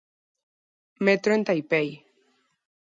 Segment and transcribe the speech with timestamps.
[1.05, 1.89] Metro en Taipei.